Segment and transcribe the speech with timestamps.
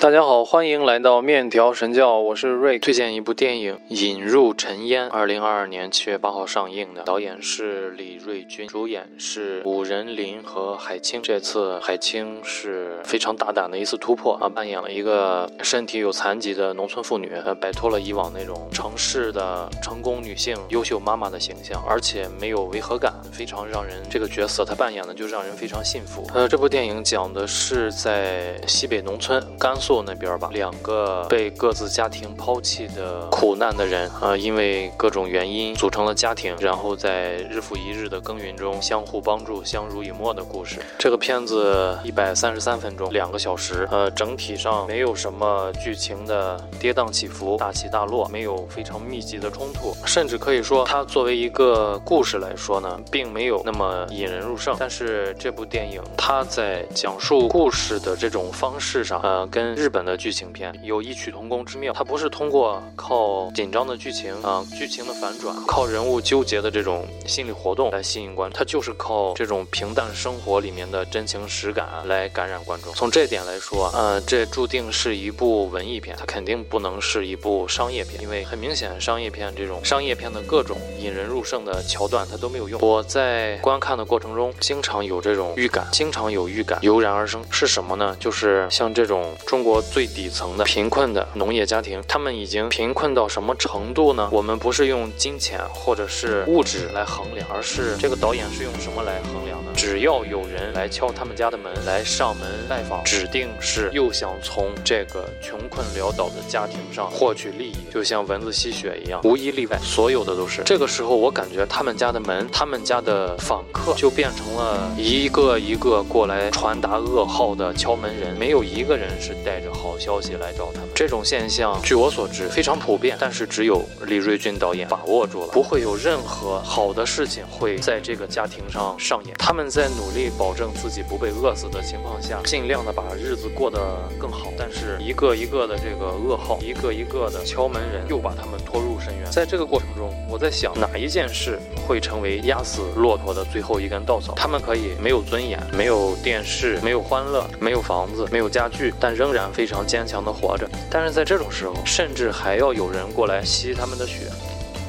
[0.00, 11.20] 大家好，欢迎来到面条神教，我是瑞，推荐一部电影《引入尘烟》，二零二二年七月八号上映的，导演是李瑞军，主演是武仁林和海清。
[11.20, 26.26] 这次海清是非常大胆的一次突破啊，扮演了一个身体有残疾的农村妇女，呃，摆脱了以往那种城市的成功女性、优秀妈妈的形象，而且没有违和感，非常让人这个角色她扮演的就让人非常信服。
[26.32, 29.89] 呃，这部电影讲的是在西北农村甘肃。
[30.06, 40.78] 那边吧，两个被各自家庭抛弃的苦难的人，呃，因为各种原因组成了家庭，然后在日复一日的耕耘中相互帮助、相濡以沫的故事。
[40.98, 54.76] 这个片子一百三十三分钟，两个小时，呃，整体上没有什么剧情的跌宕起伏、大起大落，没有非常密集的冲突，甚至可以说，它作为一个故事来说呢，并没有那么引人入胜。
[54.78, 72.92] 但是这部电影，它在讲述故事的这种方式上，呃，跟日本的剧情片有异曲同工之妙，它不是通过靠紧张的剧情啊，剧情的反转，靠人物纠结的这种心理活动来吸引观众，它就是靠这种平淡生活里面的真情实感来感染观众。
[72.92, 82.78] 从这点来说，呃，这注定是一部文艺片，它肯定不能是一部商业片，因为很明显，商业片这种商业片的各种引人入胜的桥段它都没有用。
[82.82, 88.14] 我在观看的过程中，经常有这种预感，经常有预感油然而生，是什么呢？
[88.20, 89.69] 就是像这种中国。
[89.70, 94.28] 国最底层的贫困的农业家庭，他们已经贫困到什么程度呢？
[94.32, 99.69] 我们不是用金钱或者是物质来衡量，而是这个导演是用什么来衡量的？
[99.80, 110.62] 只要有人来敲他们家的门，来上门拜访，指定是又想从这个穷困潦倒的家庭上获取利益，就像蚊子吸血一样，无一例外，所有的都是。
[110.66, 119.62] 这个时候，我感觉他们家的门，他们家的访客就变成了一个一个过来传达噩耗的敲门人，没有一个人是带。
[119.62, 129.34] 着好消息来找他们，这种现象据我所知非常普遍，但是只有李瑞军导演把握住了，不会有任何好的事情会在这个家庭上上演。
[129.38, 133.78] 他们在努力保证自己不被饿死的情况下，尽量的把日子过得
[134.18, 139.30] 更好，但是一个一个的这个噩耗，一个一个的敲门人，又把他们拖入深渊。
[139.30, 144.34] 在这个过程中，我在想哪一件事会成为压死骆驼的最后一根稻草？
[144.34, 149.40] 他们可以没有尊严，没有电视，没有欢乐，没有房子，没有家具，但仍然。
[149.52, 154.30] 非常坚强的活着，但是在这种时候，甚至还要有人过来吸他们的血，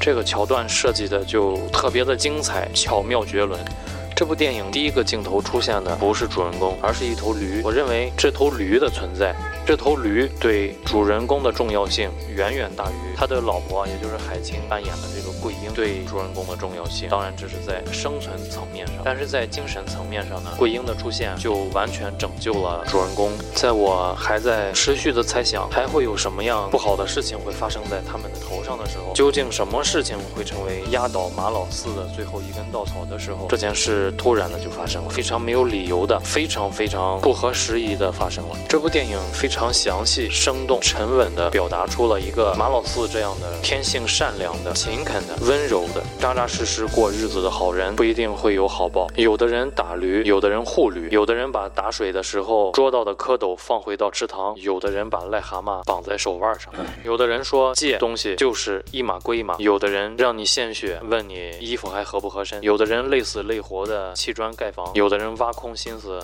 [0.00, 3.60] 这个桥段设计的就特别的精彩，巧妙绝伦。
[4.22, 7.60] 这部电影第一个镜头出现的不是主人公，而是一头驴。
[7.64, 9.34] 我认为这头驴的存在，
[9.64, 17.08] 这头驴对主人公的重要性远远大于他的老婆，也就是海清扮演的这个桂英对主人公的重要性。
[17.08, 23.30] 当然，这是在生存层面上，但是在精神层面上呢，桂英的出现就完全拯救了主人公。
[23.54, 34.12] 在我还在持续的猜想还会有什么样不好的事情会发生在他们的头上的时候，究竟什么事情会成为压倒马老四的最后一根稻草的时候，这件事。
[34.18, 38.56] 突然的就发生了，非常没有理由的，非常非常不合时宜的发生了。
[38.68, 49.06] 这部电影非非常详细、生动、沉稳的表达出了一个马老四这样的天性善良的、勤恳的、温柔的、扎扎实实过日子的好人，不一定会有好报。
[49.14, 56.72] 有的人打驴，有的人护驴，有的人把打水的时候捉到的蝌蚪放回到池塘，有的人把癞蛤蟆绑在手腕上，
[57.04, 63.86] 有的人说借东西就是一码归一码，有的人让你献血，问你衣服还合不合身，有的人累死累活。
[63.86, 66.18] 的砌砖盖房，有的人挖空心思。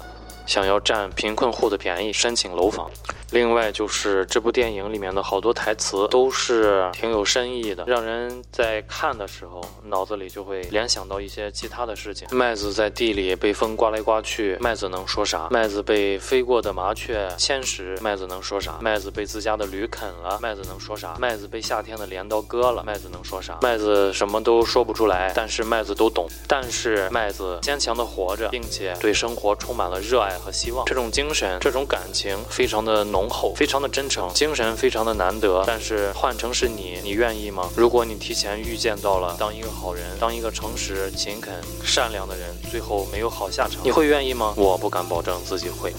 [0.48, 2.90] 想要占贫困户的便宜，申请楼房。
[3.32, 12.26] 另外就是这部电影里面的好多台词都是挺有深意的，让人在看的时候脑子里就会联想到一些其他的事情。
[12.30, 15.48] 麦子在地里被风刮来刮去，麦子能说啥？
[15.50, 18.78] 麦子被飞过的麻雀牵食，麦子能说啥？
[18.80, 21.14] 麦子被自家的驴啃了，麦子能说啥？
[21.18, 23.58] 麦子被夏天的镰刀割了，麦子能说啥？
[23.60, 26.26] 麦子什么都说不出来，但是麦子都懂。
[26.46, 30.37] 但是麦子坚强的活着，并且对生活充满了热爱。
[30.38, 35.64] 和希望，这种精神，这种感情非常的浓厚，非常的真诚，精神非常的难得。
[35.66, 37.68] 但是换成是你，你愿意吗？
[37.76, 41.52] 如果你提前预见到了当一个好人，当一个诚实、勤恳、
[41.84, 44.54] 善良的人，最后没有好下场，你会愿意吗？
[44.56, 45.92] 我不敢保证自己会。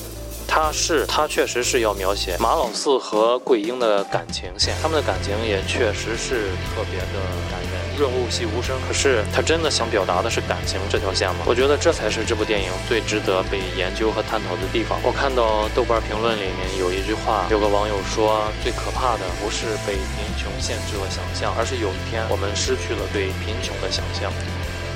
[0.52, 7.22] 他是，他确实是要描写马老四和桂英的感情线，他们的感情也确实是特别的
[7.52, 7.59] 感，
[8.00, 8.80] 润物细无声。
[8.88, 11.44] 可是他真的想表达的是感情这条线吗？
[11.46, 14.98] 我觉得这才是这部电影最值得被研究和探讨的地方。
[15.04, 24.32] 我看到豆瓣评论里面有一句话，有个网友说，最可怕的不是被贫穷限制了想象，而是有一天我们失去了对贫穷的想象。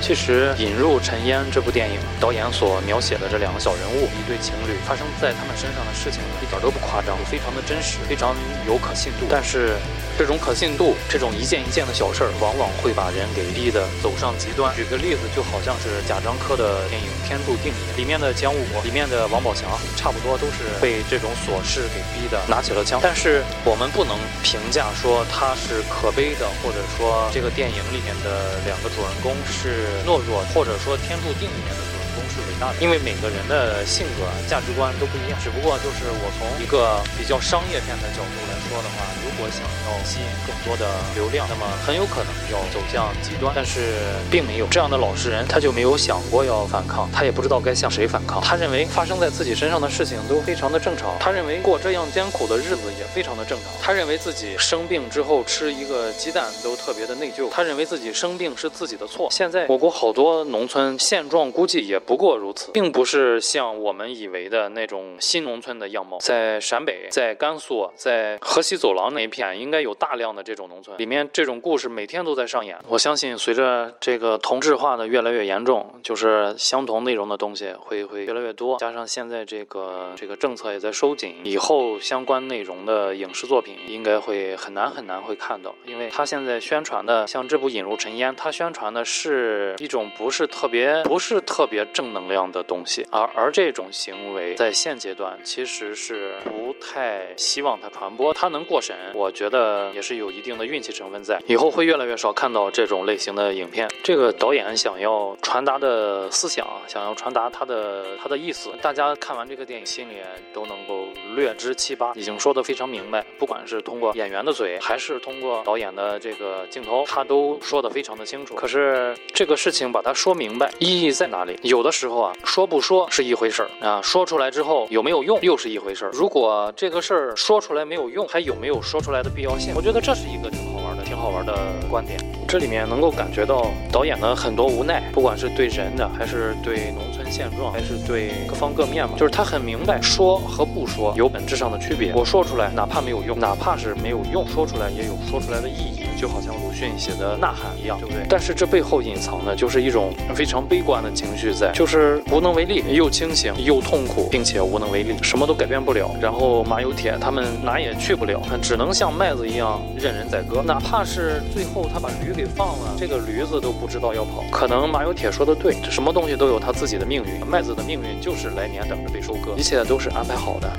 [0.02, 8.36] 其实《引入尘烟》这部电影，导演所描写的这两个小人物，一对情侣发生在他们身上的事情，一点都不夸张，非常的真实，非常
[8.66, 9.24] 有可信度。
[9.30, 9.78] 但是，
[10.16, 14.74] 这种可信度，这种一件一件的小事儿，往往会把人给逼得走上极端。
[14.76, 23.00] 举个例子，就好像是贾樟柯的电影《天注定》里面的姜武，里面的王宝强，差不多都是被这种琐事给逼的拿起了枪。
[23.02, 29.84] 但是我们不能评价说他是可悲的，或者说这个电影里面的两个主人公是。
[30.04, 31.80] 懦弱，或者说天注定里面的
[32.14, 35.38] 都是伟大的，因为每个人的性格、价值观都不一样。
[35.42, 43.52] 只不过就是我从一个比较商业片的角度来说的话，如果想要吸引更多的流量，那么很有可能要走向极端。
[43.54, 43.98] 但是
[44.30, 48.40] 并没有这样的老实人，他就没有想过要反抗，他也不知道该向谁反抗。
[48.40, 53.72] 他认为发生在自己身上的事情都非常的正常，他认为过这样艰苦的日子也非常的正常。
[53.82, 59.28] 他认为自己生病之后吃一个鸡蛋都特别的内疚，他认为自己生病是自己的错。
[59.30, 59.94] 现在我国。
[59.94, 66.18] 好多农村现状估计也不过如此，并不是像我们以为的那种新农村的样貌。
[66.18, 72.76] 在陕北，在甘肃，在河西走廊那一片，应该有大量的这种农村，里面这种故事每天都在上演。
[72.88, 78.78] 我相信，随着这个同质化的越来越严重，就是相同内容的东西会会越来越多。
[78.78, 89.74] 加上现在这个这个政策也在收紧，以后相关内容的影视作品应该会很难很难会看到，因为他现在宣传的像这部《引入尘烟》，他宣传的是。
[89.78, 101.38] 一种不是特别不是特别正能量的东西，而而这种行为在现阶段其实是不太希望它传播，它能过审，我觉得也是有一定的运气成分在。
[101.46, 103.86] 以后会越来越少看到这种类型的影片。
[104.02, 110.14] 这个导演想要传达的思想，想要传达他的他的意思，大家看完这个电影心里
[110.54, 113.22] 都能够略知七八，已经说得非常明白。
[113.38, 118.54] 不管是通过演员的嘴，还是通过导演的这个镜头，他都说得非常的清楚。
[118.54, 119.74] 可是这个事。
[119.74, 121.58] 情把它说明白，意义在哪里？
[121.64, 126.12] 有的时候啊，说不说是一回事儿啊，说出来之后有没有用又是一回事儿。
[126.12, 129.72] 如果这个事儿说出来没有用，还有没有说出来的必要性？
[129.76, 131.56] 我觉得这是一个挺好玩的、挺好玩的
[131.88, 132.18] 观点。
[132.48, 142.12] 这里面能够感觉到导演的很多无奈，不管是对人的，还是对农村现状，还是对各方各面嘛，就是他很明白说和不说有本质上的区别。
[142.12, 146.04] 我说出来，哪怕没有用，哪怕是没有用，说出来也有说出来的意义。
[146.24, 148.24] 就好像鲁迅写的《呐喊》一样，对不对？
[148.30, 156.10] 但是这背后隐藏的就是一种非常悲观的情绪，在就是无能为力，又清醒又痛苦，并且无能为力，什么都改变不了。
[156.18, 160.62] 然后马有铁他们哪也去不了，只能像麦子一样任人宰割。
[160.62, 164.42] 哪怕是最后他把驴给放了，这个驴子都不知道要跑。
[164.50, 170.72] 可能马有铁说的对，什么东西都有他自己的命运，麦子的命运就是来年等着被收割，一切都是安排好的。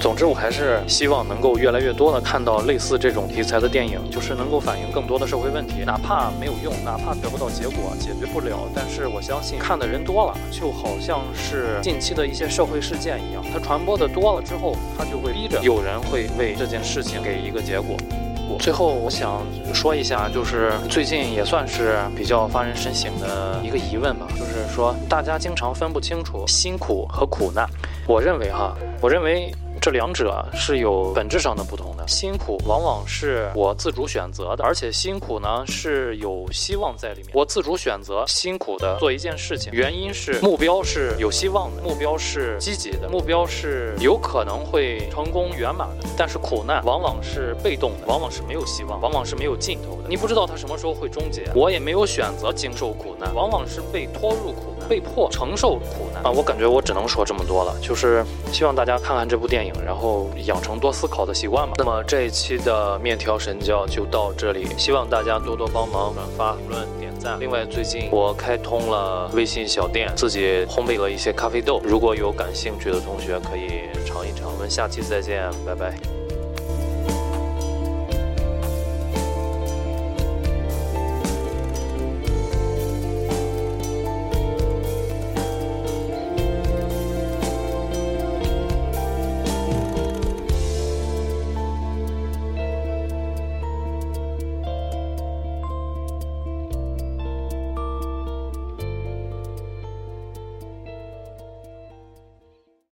[0.00, 17.96] 总之，我还是希望能够越来越多的看到类似这种题材的电影，就是能够反映更多的社会问题，哪怕没有用，哪怕得不到结果，解决不了，但是我相信看的人多了，就好像是近期的一些社会事件一样，它传播的多了之后，它就会逼着有人会为这件事情给一个结果。
[18.60, 19.42] 最后，我想
[19.72, 27.66] 说一下，就是最近也算是比较发人深省的一个疑问吧，就是说大家经常分不清楚辛苦和苦难。
[28.06, 29.50] 我认为哈，我认为。
[29.84, 32.08] 这两者是有本质上的不同的。
[32.08, 37.28] 辛苦往往是我自主选择的，而且辛苦呢是有希望在里面。
[37.34, 46.08] 我自主选择辛苦的做一件事情，原因是目标是有希望的，目标是积极的，目标是有可能会成功圆满的。
[46.16, 50.08] 但是苦难往往是被动的，往往是没有希望，往往是没有尽头的。
[50.08, 51.50] 你不知道它什么时候会终结。
[51.54, 56.30] 我也没有选择经受苦难，往往是被拖入苦难，被迫承受苦难啊！
[56.30, 59.72] 我感觉我只能说这么多了，就是希望大家看看这部电影。
[59.84, 61.74] 然后养成多思考的习惯吧。
[61.78, 67.38] 那么这一期的面条神教就到这里，希望大家多多帮忙转发、评论、点赞。
[67.40, 74.50] 另外，最近我开通了微信小店，自己烘焙了一些咖啡豆，如果有感兴趣的同学可以尝一尝。
[74.52, 76.23] 我们下期再见，拜拜。